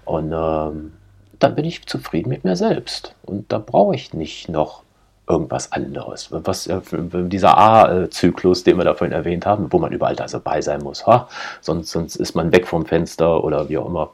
[0.05, 0.93] Und ähm,
[1.39, 3.15] dann bin ich zufrieden mit mir selbst.
[3.23, 4.82] Und da brauche ich nicht noch
[5.27, 6.29] irgendwas anderes.
[6.31, 11.07] Was, dieser A-Zyklus, den wir da vorhin erwähnt haben, wo man überall dabei sein muss.
[11.07, 11.29] Ha?
[11.61, 14.11] Sonst, sonst ist man weg vom Fenster oder wie auch immer.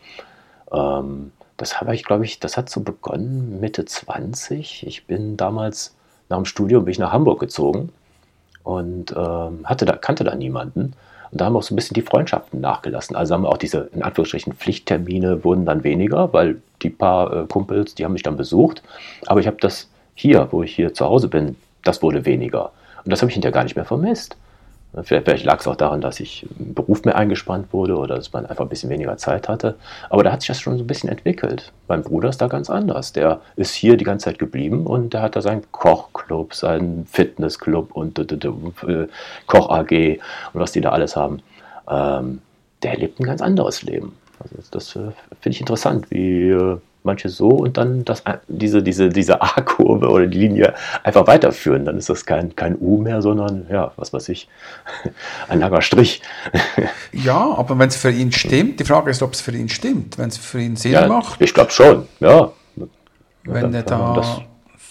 [0.71, 4.85] Ähm, das habe ich, glaube ich, das hat so begonnen Mitte 20.
[4.87, 5.95] Ich bin damals
[6.29, 7.91] nach dem Studium bin ich nach Hamburg gezogen
[8.63, 10.93] und ähm, hatte da, kannte da niemanden.
[11.31, 13.15] Und da haben auch so ein bisschen die Freundschaften nachgelassen.
[13.15, 17.95] Also haben auch diese, in Anführungsstrichen, Pflichttermine wurden dann weniger, weil die paar äh, Kumpels,
[17.95, 18.81] die haben mich dann besucht.
[19.25, 22.71] Aber ich habe das hier, wo ich hier zu Hause bin, das wurde weniger.
[23.05, 24.35] Und das habe ich hinterher gar nicht mehr vermisst.
[25.03, 28.33] Vielleicht, vielleicht lag es auch daran, dass ich im Beruf mehr eingespannt wurde oder dass
[28.33, 29.75] man einfach ein bisschen weniger Zeit hatte.
[30.09, 31.71] Aber da hat sich das schon so ein bisschen entwickelt.
[31.87, 33.13] Mein Bruder ist da ganz anders.
[33.13, 37.91] Der ist hier die ganze Zeit geblieben und der hat da seinen Kochclub, seinen Fitnessclub
[37.93, 39.07] und äh,
[39.47, 40.19] Koch AG
[40.53, 41.41] und was die da alles haben.
[41.87, 42.41] Ähm,
[42.83, 44.17] der lebt ein ganz anderes Leben.
[44.39, 49.09] Also das äh, finde ich interessant, wie äh, manche so und dann das, diese, diese,
[49.09, 51.85] diese A-Kurve oder die Linie einfach weiterführen.
[51.85, 54.49] Dann ist das kein, kein U mehr, sondern, ja, was weiß ich,
[55.47, 56.21] ein langer Strich.
[57.13, 60.17] ja, aber wenn es für ihn stimmt, die Frage ist, ob es für ihn stimmt,
[60.17, 61.41] wenn es für ihn Sinn ja, macht.
[61.41, 62.51] Ich glaube schon, ja.
[63.43, 64.41] Wenn er da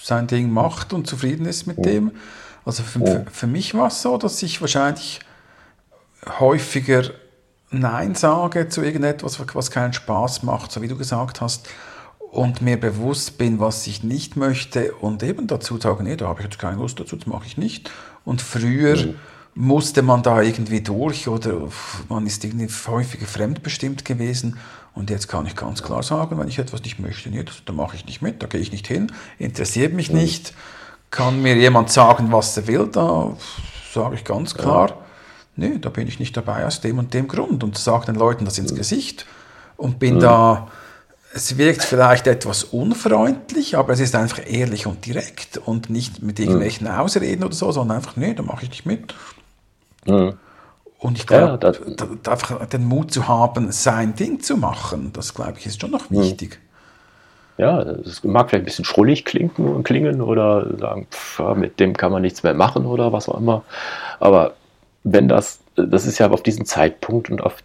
[0.03, 1.83] sein Ding macht und zufrieden ist mit oh.
[1.83, 2.13] dem.
[2.65, 3.25] Also für, oh.
[3.31, 5.21] für mich war es so, dass ich wahrscheinlich
[6.41, 7.03] häufiger
[7.71, 11.69] Nein sage zu irgendetwas, was keinen Spaß macht, so wie du gesagt hast
[12.31, 16.41] und mir bewusst bin, was ich nicht möchte und eben dazu sagen, nee, da habe
[16.41, 17.91] ich jetzt keine Lust dazu, das mache ich nicht.
[18.25, 19.15] Und früher mhm.
[19.55, 21.63] musste man da irgendwie durch oder
[22.09, 24.59] man ist irgendwie häufiger fremdbestimmt gewesen.
[24.95, 27.73] Und jetzt kann ich ganz klar sagen, wenn ich etwas nicht möchte, nee, das, da
[27.73, 30.19] mache ich nicht mit, da gehe ich nicht hin, interessiert mich mhm.
[30.19, 30.55] nicht.
[31.11, 33.35] Kann mir jemand sagen, was er will, da
[33.95, 34.97] sage ich ganz klar, ja.
[35.57, 37.65] nee, da bin ich nicht dabei aus dem und dem Grund.
[37.65, 38.77] Und sage den Leuten das ins mhm.
[38.77, 39.25] Gesicht
[39.79, 40.21] und bin mhm.
[40.21, 40.69] da
[41.35, 46.41] es wirkt vielleicht etwas unfreundlich, aber es ist einfach ehrlich und direkt und nicht mit
[46.41, 46.95] irgendwelchen mhm.
[46.95, 49.15] Ausreden oder so, sondern einfach, nee, da mache ich nicht mit.
[50.07, 50.35] Mhm.
[50.99, 55.55] Und ich glaube, ja, einfach den Mut zu haben, sein Ding zu machen, das glaube
[55.59, 56.23] ich ist schon noch mhm.
[56.23, 56.59] wichtig.
[57.59, 62.13] Ja, es mag vielleicht ein bisschen schrullig klingen, klingen oder sagen, pff, mit dem kann
[62.13, 63.65] man nichts mehr machen oder was auch immer.
[64.21, 64.55] Aber
[65.03, 67.57] wenn das, das ist ja auf diesen Zeitpunkt und auf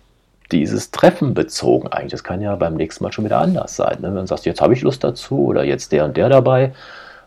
[0.53, 2.11] dieses Treffen bezogen eigentlich.
[2.11, 3.97] Das kann ja beim nächsten Mal schon wieder anders sein.
[4.01, 4.07] Ne?
[4.09, 6.73] Wenn du sagst, jetzt habe ich Lust dazu oder jetzt der und der dabei,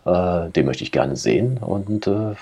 [0.05, 2.35] äh, den möchte ich gerne sehen und äh,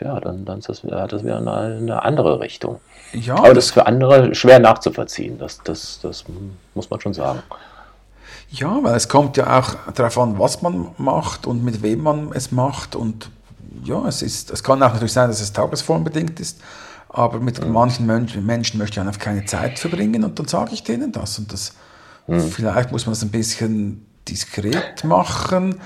[0.00, 2.80] ja, dann, dann das, hat das wieder eine, eine andere Richtung.
[3.12, 6.24] Ja, Aber das ist für andere schwer nachzuvollziehen, das, das, das
[6.74, 7.42] muss man schon sagen.
[8.50, 12.32] Ja, weil es kommt ja auch darauf an, was man macht und mit wem man
[12.34, 13.30] es macht und
[13.84, 16.60] ja, es ist, es kann auch natürlich sein, dass es tagesformbedingt ist.
[17.12, 17.72] Aber mit mhm.
[17.72, 21.38] manchen Menschen, Menschen möchte ich einfach keine Zeit verbringen und dann sage ich denen das.
[21.38, 21.74] Und das
[22.26, 22.40] mhm.
[22.40, 25.76] vielleicht muss man das ein bisschen diskret machen,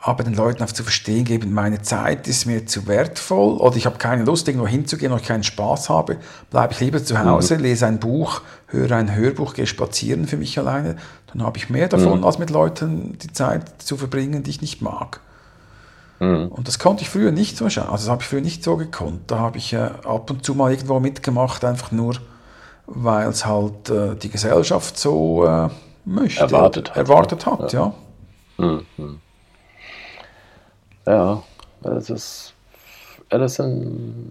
[0.00, 3.86] aber den Leuten einfach zu verstehen geben, meine Zeit ist mir zu wertvoll oder ich
[3.86, 6.18] habe keine Lust, irgendwo hinzugehen, oder ich keinen Spaß habe,
[6.50, 7.62] bleibe ich lieber zu Hause, mhm.
[7.62, 10.96] lese ein Buch, höre ein Hörbuch, gehe spazieren für mich alleine.
[11.32, 12.24] Dann habe ich mehr davon, mhm.
[12.24, 15.20] als mit Leuten die Zeit zu verbringen, die ich nicht mag.
[16.20, 16.48] Mhm.
[16.48, 17.88] Und das konnte ich früher nicht so schauen.
[17.88, 19.30] Also das habe ich früher nicht so gekonnt.
[19.30, 22.16] Da habe ich äh, ab und zu mal irgendwo mitgemacht, einfach nur,
[22.86, 25.68] weil es halt äh, die Gesellschaft so äh,
[26.04, 26.42] möchte.
[26.42, 26.96] Erwartet hat.
[26.96, 27.94] Erwartet hat, ja.
[28.58, 29.20] Ja, mhm.
[31.06, 31.42] ja
[31.82, 32.52] das ist,
[33.32, 34.30] ja, das ist ein,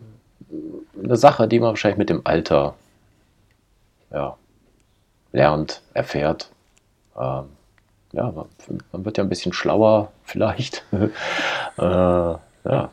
[1.03, 2.75] eine Sache, die man wahrscheinlich mit dem Alter
[4.11, 4.37] ja,
[5.31, 6.51] lernt, erfährt.
[7.19, 7.45] Ähm,
[8.13, 8.33] ja,
[8.91, 10.83] man wird ja ein bisschen schlauer vielleicht.
[10.91, 12.89] äh, ja,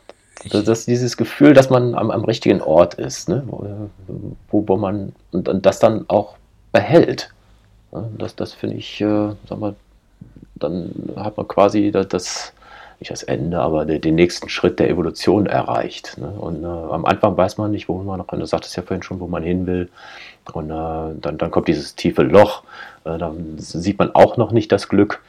[0.49, 3.43] das, das, dieses Gefühl, dass man am, am richtigen Ort ist, ne?
[3.47, 6.35] wo, wo man und, und das dann auch
[6.71, 7.31] behält.
[8.17, 9.75] Das, das finde ich, äh, sag mal,
[10.55, 12.53] dann hat man quasi das, das
[12.99, 16.17] nicht das Ende, aber den, den, nächsten Schritt der Evolution erreicht.
[16.17, 16.27] Ne?
[16.29, 19.19] Und äh, am Anfang weiß man nicht, wo man noch, du sagtest ja vorhin schon,
[19.19, 19.89] wo man hin will.
[20.53, 22.63] Und äh, dann, dann kommt dieses tiefe Loch,
[23.03, 25.21] äh, dann sieht man auch noch nicht das Glück.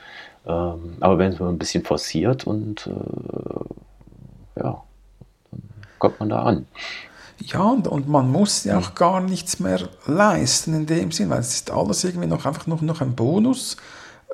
[0.46, 4.82] Ähm, aber wenn man ein bisschen forciert und äh, ja,
[5.50, 5.62] dann
[5.98, 6.66] kommt man da an.
[7.40, 11.40] Ja, und, und man muss ja auch gar nichts mehr leisten in dem Sinn, weil
[11.40, 13.76] es ist alles irgendwie noch einfach noch, noch ein Bonus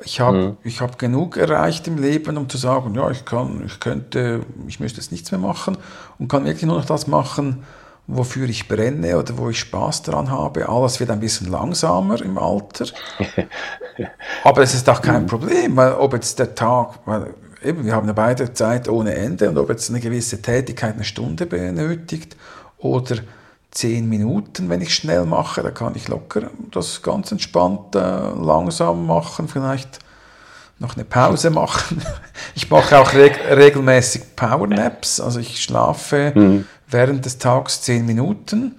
[0.03, 0.71] Ich habe mhm.
[0.81, 5.01] hab genug erreicht im Leben, um zu sagen, ja, ich kann, ich könnte, ich möchte
[5.01, 5.77] jetzt nichts mehr machen
[6.19, 7.63] und kann wirklich nur noch das machen,
[8.07, 10.69] wofür ich brenne oder wo ich Spaß daran habe.
[10.69, 12.87] Alles wird ein bisschen langsamer im Alter.
[14.45, 15.27] Aber es ist auch kein mhm.
[15.27, 19.49] Problem, weil ob jetzt der Tag, weil eben, wir haben ja beide Zeit ohne Ende
[19.49, 22.37] und ob jetzt eine gewisse Tätigkeit eine Stunde benötigt
[22.79, 23.17] oder
[23.75, 29.07] zehn Minuten, wenn ich schnell mache, da kann ich locker das ganz entspannt äh, langsam
[29.07, 29.99] machen, vielleicht
[30.79, 32.03] noch eine Pause machen.
[32.57, 36.67] Ich mache auch reg regelmäßig Powernaps, also ich schlafe mhm.
[36.87, 38.77] während des Tages zehn Minuten.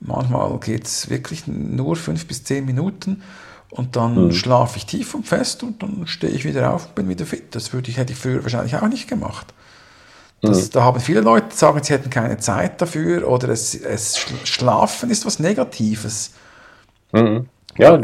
[0.00, 3.22] Manchmal geht es wirklich nur fünf bis zehn Minuten
[3.70, 4.32] und dann mhm.
[4.32, 7.54] schlafe ich tief und fest und dann stehe ich wieder auf und bin wieder fit.
[7.54, 9.54] Das würde ich, hätte ich früher wahrscheinlich auch nicht gemacht.
[10.42, 10.70] Das, mhm.
[10.72, 15.10] Da haben viele Leute die sagen, sie hätten keine Zeit dafür oder es, es Schlafen
[15.10, 16.34] ist was Negatives.
[17.12, 17.46] Mhm.
[17.78, 17.98] Ja,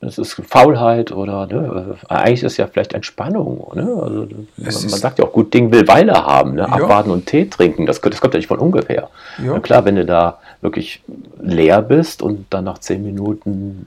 [0.00, 3.70] es ist Faulheit oder ne, eigentlich ist es ja vielleicht Entspannung.
[3.74, 3.82] Ne?
[4.02, 6.66] Also, man, man, sagt ja auch, gut Ding will Weile haben, ne?
[6.66, 7.14] abwarten ja.
[7.16, 9.10] und Tee trinken, das, das, kommt ja nicht von ungefähr.
[9.44, 9.60] Ja.
[9.60, 11.02] klar, wenn du da wirklich
[11.42, 13.86] leer bist und dann nach zehn Minuten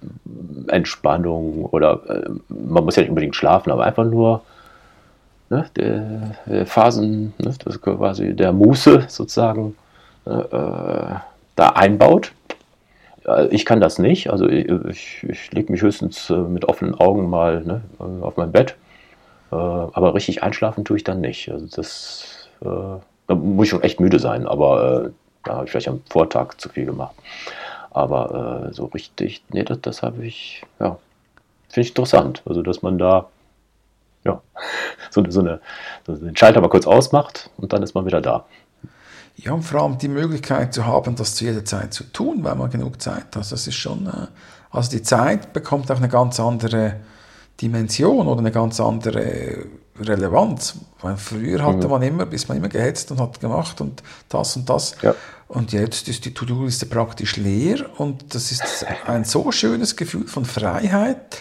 [0.67, 4.43] Entspannung oder äh, man muss ja nicht unbedingt schlafen, aber einfach nur
[5.55, 9.75] ne, der, der Phasen, ne, das quasi der Muße sozusagen
[10.25, 11.15] äh, äh
[11.55, 12.33] da einbaut.
[13.49, 17.29] Ich kann das nicht, also ich, ich, ich lege mich höchstens äh, mit offenen Augen
[17.29, 18.75] mal ne, äh, auf mein Bett,
[19.51, 21.49] äh, aber richtig einschlafen tue ich dann nicht.
[21.49, 22.65] Also das, äh,
[23.27, 25.09] da muss ich schon echt müde sein, aber äh,
[25.45, 27.15] da habe ich vielleicht am Vortag zu viel gemacht.
[27.91, 30.97] Aber so richtig, nee, das, das habe ich, ja,
[31.69, 32.43] finde ich interessant.
[32.45, 33.27] Also, dass man da
[34.25, 34.41] ja,
[35.11, 35.61] so, so, eine,
[36.05, 38.45] so den Schalter mal kurz ausmacht und dann ist man wieder da.
[39.37, 42.55] Ja, und vor allem die Möglichkeit zu haben, das zu jeder Zeit zu tun, weil
[42.55, 43.35] man genug Zeit hat.
[43.35, 44.27] Das ist schon, äh,
[44.71, 46.95] also die Zeit bekommt auch eine ganz andere
[47.61, 49.65] Dimension oder eine ganz andere
[49.99, 50.75] Relevanz.
[51.01, 51.91] Weil früher hatte mhm.
[51.91, 54.95] man immer, bis man immer gehetzt und hat gemacht und das und das.
[55.01, 55.15] Ja.
[55.47, 60.43] Und jetzt ist die To-Do-Liste praktisch leer und das ist ein so schönes Gefühl von
[60.43, 61.39] Freiheit,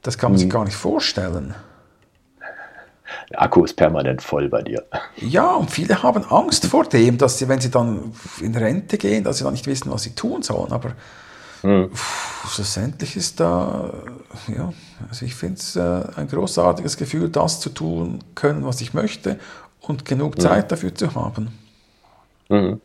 [0.00, 0.42] das kann man mhm.
[0.44, 1.54] sich gar nicht vorstellen.
[3.32, 4.84] Der Akku ist permanent voll bei dir.
[5.16, 9.24] Ja, und viele haben Angst vor dem, dass sie, wenn sie dann in Rente gehen,
[9.24, 10.70] dass sie dann nicht wissen, was sie tun sollen.
[10.70, 10.92] Aber
[11.62, 11.90] hm.
[12.46, 13.90] schlussendlich ist da,
[14.48, 14.72] ja,
[15.08, 19.38] also ich finde es äh, ein großartiges Gefühl, das zu tun können, was ich möchte
[19.80, 20.40] und genug hm.
[20.42, 20.68] Zeit hm.
[20.68, 21.58] dafür zu haben.
[22.50, 22.80] Hm.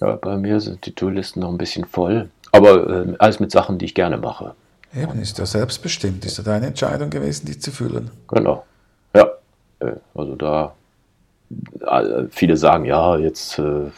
[0.00, 3.78] Ja, bei mir sind die Tourlisten noch ein bisschen voll, aber äh, alles mit Sachen,
[3.78, 4.54] die ich gerne mache.
[4.96, 8.10] Eben, ist ja selbstbestimmt, ist ja deine Entscheidung gewesen, die zu füllen.
[8.28, 8.64] Genau.
[9.14, 9.28] Ja,
[9.80, 10.74] äh, also da,
[11.80, 13.90] äh, viele sagen, ja, jetzt äh,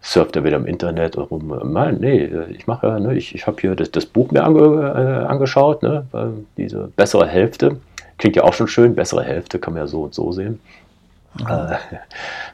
[0.00, 1.60] surft er wieder im Internet rum.
[1.72, 4.60] Nein, nee, ich mache ja, ne, ich, ich habe hier das, das, Buch mir ange,
[4.60, 6.06] äh, angeschaut, ne,
[6.56, 7.78] diese bessere Hälfte.
[8.18, 10.60] Klingt ja auch schon schön, bessere Hälfte kann man ja so und so sehen.
[11.40, 11.76] Äh,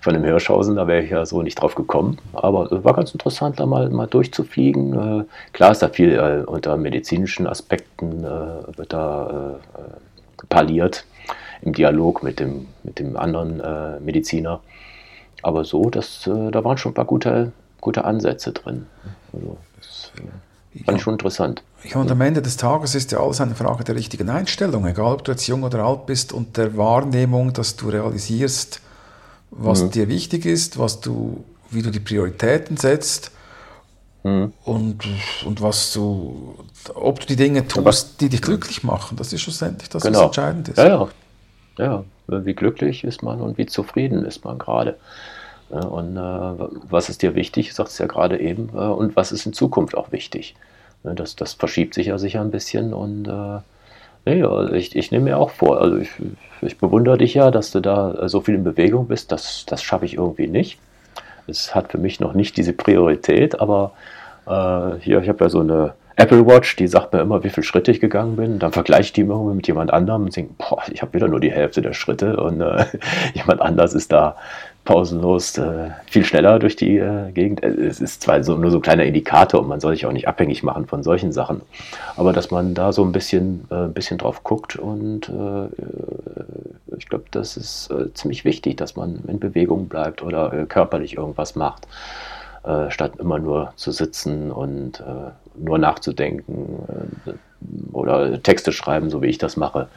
[0.00, 2.18] von dem Hirschhausen, da wäre ich ja so nicht drauf gekommen.
[2.32, 5.20] Aber es war ganz interessant, da mal, mal durchzufliegen.
[5.20, 11.04] Äh, klar ist da viel äh, unter medizinischen Aspekten, äh, wird da äh, parliert
[11.62, 14.60] im Dialog mit dem, mit dem anderen äh, Mediziner.
[15.42, 18.86] Aber so, das, da waren schon ein paar gute, gute Ansätze drin.
[19.32, 20.12] Also, das
[20.84, 21.62] fand ich schon interessant.
[21.84, 25.14] Ja, und am Ende des Tages ist ja alles eine Frage der richtigen Einstellung, egal
[25.14, 28.80] ob du jetzt jung oder alt bist und der Wahrnehmung, dass du realisierst,
[29.50, 29.90] was mhm.
[29.90, 33.32] dir wichtig ist, was du, wie du die Prioritäten setzt
[34.22, 34.52] mhm.
[34.64, 34.98] und,
[35.46, 36.54] und was du,
[36.94, 39.16] ob du die Dinge tust, die dich glücklich machen.
[39.16, 40.18] Das ist schlussendlich das, genau.
[40.18, 40.78] was entscheidend ist.
[40.78, 41.08] Ja,
[41.78, 42.04] ja.
[42.28, 44.96] ja, wie glücklich ist man und wie zufrieden ist man gerade.
[45.70, 49.46] Und äh, was ist dir wichtig, sagst du ja gerade eben, äh, und was ist
[49.46, 50.56] in Zukunft auch wichtig.
[51.02, 53.60] Ne, das, das verschiebt sich ja sicher ein bisschen und äh,
[54.26, 56.10] nee, also ich, ich nehme mir auch vor, also ich,
[56.60, 60.04] ich bewundere dich ja, dass du da so viel in Bewegung bist, das, das schaffe
[60.04, 60.78] ich irgendwie nicht.
[61.46, 63.92] Es hat für mich noch nicht diese Priorität, aber
[64.46, 67.64] äh, hier, ich habe ja so eine Apple Watch, die sagt mir immer, wie viele
[67.64, 68.58] Schritte ich gegangen bin.
[68.58, 71.40] Dann vergleiche ich die immer mit jemand anderem und denke, boah, ich habe wieder nur
[71.40, 72.84] die Hälfte der Schritte und äh,
[73.34, 74.36] jemand anders ist da
[74.84, 77.62] pausenlos äh, viel schneller durch die äh, Gegend.
[77.62, 80.12] Äh, es ist zwar so, nur so ein kleiner Indikator und man soll sich auch
[80.12, 81.62] nicht abhängig machen von solchen Sachen,
[82.16, 87.08] aber dass man da so ein bisschen, äh, ein bisschen drauf guckt und äh, ich
[87.08, 91.86] glaube, das ist äh, ziemlich wichtig, dass man in Bewegung bleibt oder körperlich irgendwas macht,
[92.88, 95.02] statt immer nur zu sitzen und
[95.56, 97.38] nur nachzudenken
[97.90, 99.88] oder Texte schreiben, so wie ich das mache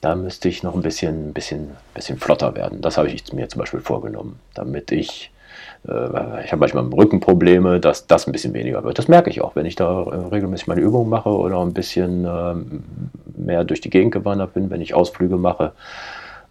[0.00, 2.80] da müsste ich noch ein bisschen, bisschen, bisschen flotter werden.
[2.80, 5.30] Das habe ich mir zum Beispiel vorgenommen, damit ich,
[5.88, 8.98] äh, ich habe manchmal Rückenprobleme, dass das ein bisschen weniger wird.
[8.98, 12.24] Das merke ich auch, wenn ich da äh, regelmäßig meine Übungen mache oder ein bisschen
[12.24, 12.54] äh,
[13.36, 15.72] mehr durch die Gegend gewandert bin, wenn ich Ausflüge mache.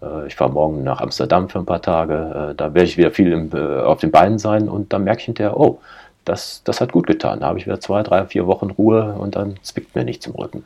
[0.01, 2.53] Äh, ich fahre morgen nach Amsterdam für ein paar Tage.
[2.57, 3.49] Da werde ich wieder viel
[3.85, 5.79] auf den Beinen sein und dann merke ich hinterher, oh,
[6.25, 7.39] das, das hat gut getan.
[7.39, 10.33] Da habe ich wieder zwei, drei, vier Wochen Ruhe und dann zwickt mir nichts im
[10.33, 10.65] Rücken.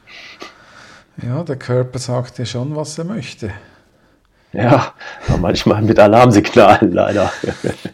[1.26, 3.52] Ja, der Körper sagt dir schon, was er möchte.
[4.52, 4.94] Ja,
[5.40, 7.32] manchmal mit Alarmsignalen leider.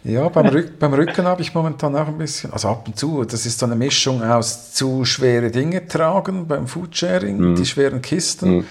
[0.04, 3.24] Ja, beim, Rück, beim Rücken habe ich momentan auch ein bisschen, also ab und zu,
[3.24, 7.56] das ist so eine Mischung aus zu schwere Dinge tragen beim Foodsharing, mhm.
[7.56, 8.66] die schweren Kisten, mhm.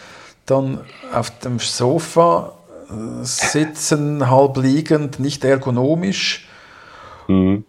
[0.47, 0.81] dann
[1.13, 2.53] auf dem Sofa
[2.89, 6.49] äh, sitzen, halb liegend, nicht ergonomisch.
[7.27, 7.65] Mhm.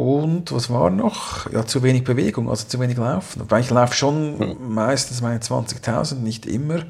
[0.00, 1.52] Und was war noch?
[1.52, 3.42] Ja, zu wenig Bewegung, also zu wenig Laufen.
[3.50, 4.72] Weil ich laufe schon mhm.
[4.72, 6.84] meistens meine 20.000, nicht immer.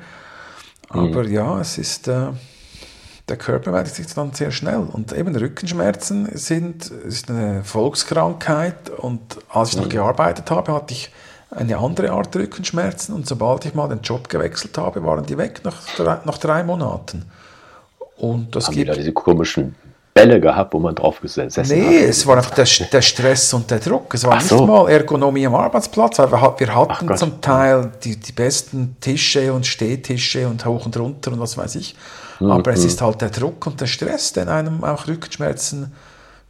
[0.89, 1.33] Aber mhm.
[1.33, 2.29] ja, es ist, äh,
[3.29, 4.87] der Körper meldet sich dann sehr schnell.
[4.93, 8.91] Und eben Rückenschmerzen sind ist eine Volkskrankheit.
[8.91, 9.91] Und als ich noch mhm.
[9.91, 11.11] gearbeitet habe, hatte ich
[11.51, 13.13] eine andere Art Rückenschmerzen.
[13.13, 16.63] Und sobald ich mal den Job gewechselt habe, waren die weg nach drei, nach drei
[16.63, 17.25] Monaten.
[18.17, 18.97] Und das Haben gibt.
[18.97, 19.75] diese komischen
[20.13, 21.91] Bälle gehabt, wo man drauf gesessen nee, hat?
[21.91, 24.13] Nee, es war einfach der, der, Stress und der Druck.
[24.15, 24.67] Es war Ach nicht so.
[24.67, 29.67] mal Ergonomie am Arbeitsplatz, weil wir, wir hatten zum Teil die, die besten Tische und
[29.67, 31.95] Stehtische und hoch und runter und was weiß ich.
[32.41, 32.51] Mhm.
[32.51, 35.93] Aber es ist halt der Druck und der Stress, der einem auch Rückenschmerzen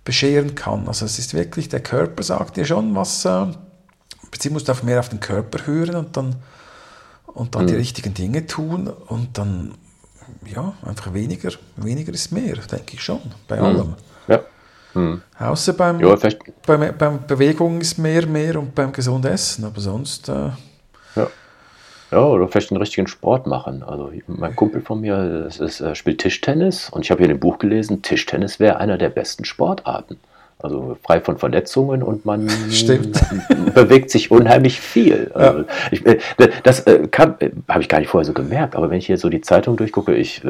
[0.05, 0.88] bescheren kann.
[0.88, 3.46] Also es ist wirklich, der Körper sagt dir schon, was, äh,
[4.40, 6.37] sie muss auf mehr auf den Körper hören und dann,
[7.27, 7.68] und dann mhm.
[7.68, 9.75] die richtigen Dinge tun und dann
[10.46, 13.64] ja, einfach weniger, weniger ist mehr, denke ich schon, bei mhm.
[13.64, 13.94] allem.
[14.29, 14.40] Ja.
[14.94, 15.22] Mhm.
[15.38, 16.16] Außer beim, ja,
[16.66, 20.29] beim, beim Bewegung ist mehr, mehr und beim gesunden Essen, aber sonst.
[20.29, 20.50] Äh,
[21.16, 21.26] ja.
[22.11, 23.85] Ja, oder vielleicht einen richtigen Sport machen.
[23.85, 27.37] Also mein Kumpel von mir ist, ist, äh, spielt Tischtennis und ich habe hier in
[27.37, 30.18] dem Buch gelesen, Tischtennis wäre einer der besten Sportarten.
[30.62, 32.46] Also frei von Verletzungen und man
[33.75, 35.31] bewegt sich unheimlich viel.
[35.35, 35.40] Ja.
[35.40, 36.18] Also ich, äh,
[36.62, 37.09] das äh, äh,
[37.68, 40.14] habe ich gar nicht vorher so gemerkt, aber wenn ich hier so die Zeitung durchgucke,
[40.14, 40.42] ich,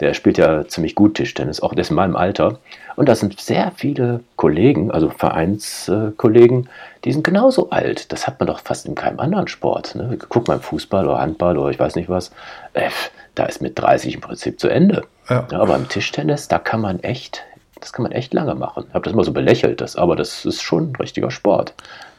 [0.00, 2.58] der spielt ja ziemlich gut Tischtennis, auch das in meinem Alter.
[2.96, 6.68] Und da sind sehr viele Kollegen, also Vereinskollegen,
[7.04, 8.12] die sind genauso alt.
[8.12, 9.94] Das hat man doch fast in keinem anderen Sport.
[9.94, 10.18] Ne?
[10.28, 12.30] Guck mal im Fußball oder Handball oder ich weiß nicht was.
[12.74, 12.90] Äh,
[13.34, 15.04] da ist mit 30 im Prinzip zu Ende.
[15.28, 15.46] Ja.
[15.50, 17.44] Ja, aber im Tischtennis, da kann man echt
[17.82, 18.84] das kann man echt lange machen.
[18.88, 21.74] Ich habe das immer so belächelt, das, aber das ist schon ein richtiger Sport.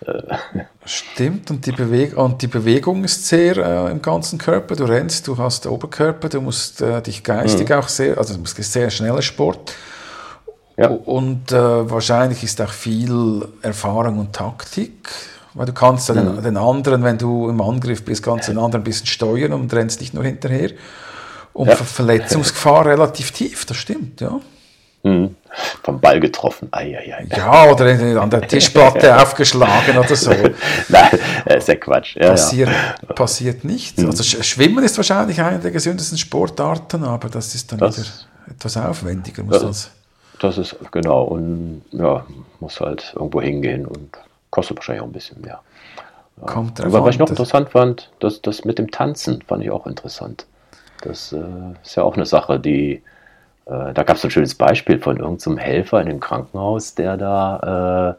[0.05, 0.35] Äh.
[0.85, 4.75] Stimmt, und die, Beweg und die Bewegung ist sehr äh, im ganzen Körper.
[4.75, 7.75] Du rennst, du hast Oberkörper, du musst äh, dich geistig mhm.
[7.75, 9.73] auch sehr, also du ist sehr schneller Sport.
[10.75, 10.89] Ja.
[10.89, 15.09] Und äh, wahrscheinlich ist auch viel Erfahrung und Taktik,
[15.53, 16.15] weil du kannst mhm.
[16.15, 19.73] den, den, anderen, wenn du im Angriff bist, kannst den anderen ein bisschen steuern und
[19.73, 20.71] rennst nicht nur hinterher.
[21.53, 21.75] Und ja.
[21.75, 24.41] Verletzungsgefahr relativ tief, das stimmt, ja.
[25.03, 25.35] Mhm.
[25.83, 26.67] Vom Ball getroffen.
[26.71, 27.27] Ai, ai, ai.
[27.29, 27.85] Ja, oder
[28.21, 30.31] an der Tischplatte aufgeschlagen oder so.
[30.89, 32.15] Nein, ist ja Quatsch.
[32.15, 33.13] Ja, passiert, ja.
[33.13, 33.99] passiert nicht.
[33.99, 34.07] Mhm.
[34.07, 38.09] Also Schwimmen ist wahrscheinlich eine der gesündesten Sportarten, aber das ist dann das, wieder
[38.55, 39.43] etwas aufwendiger.
[39.43, 39.91] Muss das,
[40.39, 41.23] das ist genau.
[41.23, 42.25] Und ja,
[42.59, 44.17] muss halt irgendwo hingehen und
[44.49, 45.61] kostet wahrscheinlich auch ein bisschen mehr.
[46.45, 49.85] Kommt Aber was ich noch interessant fand, das, das mit dem Tanzen fand ich auch
[49.85, 50.45] interessant.
[51.01, 51.37] Das äh,
[51.83, 53.01] ist ja auch eine Sache, die
[53.65, 58.17] äh, da gab es ein schönes Beispiel von irgendeinem Helfer in dem Krankenhaus, der da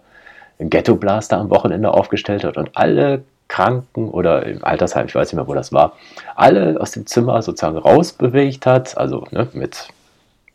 [0.59, 5.29] äh, einen Ghetto-Blaster am Wochenende aufgestellt hat und alle Kranken oder im Altersheim, ich weiß
[5.29, 5.93] nicht mehr, wo das war,
[6.35, 9.89] alle aus dem Zimmer sozusagen rausbewegt hat, also ne, mit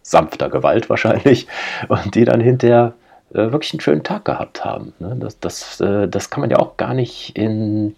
[0.01, 1.47] sanfter Gewalt wahrscheinlich,
[1.87, 2.93] und die dann hinterher
[3.31, 4.93] äh, wirklich einen schönen Tag gehabt haben.
[4.99, 5.15] Ne?
[5.19, 7.95] Das, das, äh, das kann man ja auch gar nicht in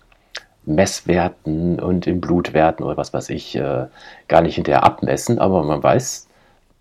[0.65, 3.85] Messwerten und in Blutwerten oder was weiß ich äh,
[4.27, 6.27] gar nicht hinterher abmessen, aber man weiß,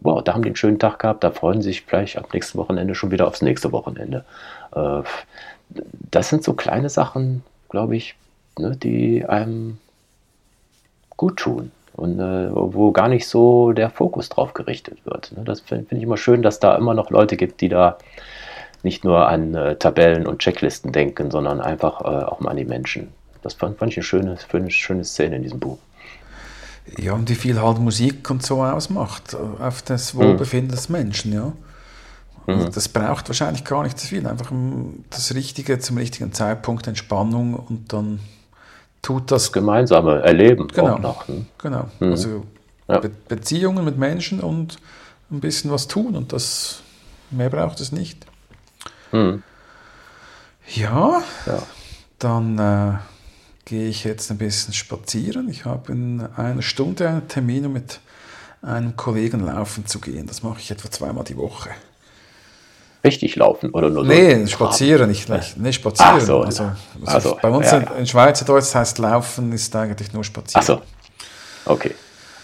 [0.00, 2.58] wow, da haben die einen schönen Tag gehabt, da freuen sie sich vielleicht am nächsten
[2.58, 4.24] Wochenende schon wieder aufs nächste Wochenende.
[4.74, 5.02] Äh,
[6.10, 8.16] das sind so kleine Sachen, glaube ich,
[8.58, 9.78] ne, die einem
[11.16, 15.32] gut tun und äh, wo gar nicht so der Fokus drauf gerichtet wird.
[15.36, 15.44] Ne?
[15.44, 17.98] Das finde find ich immer schön, dass da immer noch Leute gibt, die da
[18.82, 22.64] nicht nur an äh, Tabellen und Checklisten denken, sondern einfach äh, auch mal an die
[22.64, 23.12] Menschen.
[23.42, 25.78] Das fand, fand ich eine schöne, eine schöne Szene in diesem Buch.
[26.98, 30.74] Ja, und wie viel halt Musik und so ausmacht äh, auf das Wohlbefinden mhm.
[30.74, 31.52] des Menschen, ja.
[32.46, 32.72] Mhm.
[32.72, 34.50] Das braucht wahrscheinlich gar nicht so viel, einfach
[35.10, 38.20] das Richtige zum richtigen Zeitpunkt, Entspannung und dann
[39.02, 39.44] tut das.
[39.44, 41.28] das gemeinsame Erleben genau, noch.
[41.28, 41.46] Ne?
[41.58, 42.10] Genau, mhm.
[42.10, 42.46] also
[42.88, 42.98] ja.
[42.98, 44.78] Be Beziehungen mit Menschen und
[45.30, 46.82] ein bisschen was tun und das,
[47.30, 48.26] mehr braucht es nicht.
[49.12, 49.42] Mhm.
[50.74, 51.62] Ja, ja,
[52.18, 52.58] dann...
[52.58, 52.98] Äh,
[53.70, 55.48] gehe ich jetzt ein bisschen spazieren.
[55.48, 58.00] Ich habe in einer Stunde einen Termin, um mit
[58.62, 60.26] einem Kollegen laufen zu gehen.
[60.26, 61.70] Das mache ich etwa zweimal die Woche.
[63.04, 64.10] Richtig laufen oder nur so?
[64.10, 66.16] Nee, spazieren, nicht, nicht, nicht spazieren.
[66.16, 66.64] Ach so, also,
[67.06, 67.78] Ach also so, bei uns ja.
[67.78, 70.60] in, in Schweizerdeutsch heißt laufen ist eigentlich nur spazieren.
[70.60, 70.82] Achso.
[71.64, 71.94] Okay.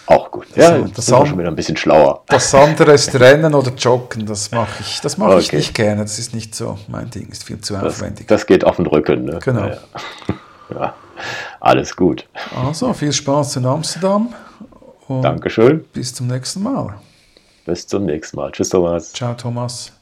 [0.06, 0.46] Auch gut.
[0.54, 2.22] Ja, So, das sind wir haben- schon wieder ein bisschen schlauer.
[2.28, 5.00] Das andere ist Rennen oder Joggen, das mache ich.
[5.00, 5.56] Das mache ich Okay.
[5.56, 6.02] nicht gerne.
[6.02, 8.28] Das ist nicht so mein Ding, ist viel zu Das, aufwendig.
[8.28, 9.24] das geht auf den Rücken.
[9.24, 9.40] Ne?
[9.42, 9.66] Genau.
[9.66, 9.78] Ja,
[10.72, 10.94] ja.
[11.66, 12.28] alles gut.
[12.54, 14.32] Also viel Spaß in Amsterdam
[15.08, 15.84] und Dankeschön.
[15.92, 16.94] bis zum nächsten Mal.
[17.64, 18.52] Bis zum nächsten Mal.
[18.52, 19.12] Tschüss, Thomas.
[19.12, 19.95] Ciao Thomas.